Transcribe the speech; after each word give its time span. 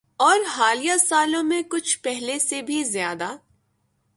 اورحالیہ 0.19 0.97
سالوں 1.09 1.43
میں 1.43 1.61
کچھ 1.69 1.99
پہلے 1.99 2.39
سے 2.39 2.61
بھی 2.61 2.83
زیادہ۔ 2.83 3.35